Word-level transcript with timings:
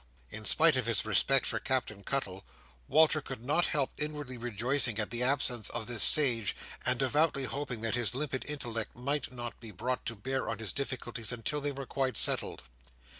In 0.31 0.45
spite 0.45 0.75
of 0.77 0.87
his 0.87 1.05
respect 1.05 1.45
for 1.45 1.59
Captain 1.59 2.01
Cuttle, 2.03 2.43
Walter 2.87 3.21
could 3.21 3.45
not 3.45 3.67
help 3.67 3.91
inwardly 3.97 4.35
rejoicing 4.35 4.97
at 4.97 5.11
the 5.11 5.21
absence 5.21 5.69
of 5.69 5.85
this 5.85 6.01
sage, 6.01 6.55
and 6.83 6.97
devoutly 6.97 7.43
hoping 7.43 7.81
that 7.81 7.93
his 7.93 8.15
limpid 8.15 8.43
intellect 8.47 8.95
might 8.95 9.31
not 9.31 9.59
be 9.59 9.69
brought 9.69 10.03
to 10.07 10.15
bear 10.15 10.49
on 10.49 10.57
his 10.57 10.73
difficulties 10.73 11.31
until 11.31 11.61
they 11.61 11.71
were 11.71 11.85
quite 11.85 12.17
settled. 12.17 12.63